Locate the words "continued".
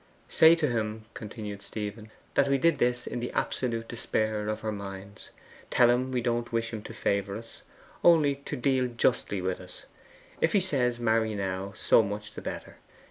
1.13-1.61